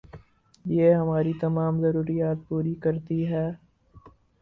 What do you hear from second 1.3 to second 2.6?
تمام ضروریات